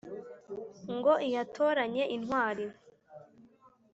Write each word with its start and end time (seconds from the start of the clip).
ngo 0.95 1.13
iyatoranye 1.27 2.03
intwari 2.17 2.65